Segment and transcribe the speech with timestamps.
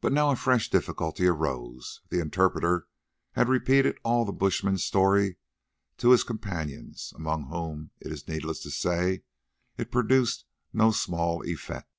[0.00, 2.00] But now a fresh difficulty arose.
[2.08, 2.86] The interpreter
[3.32, 5.36] had repeated all the bushmen's story
[5.98, 9.24] to his companions, among whom, it is needless to say,
[9.76, 11.90] it produced no small effect.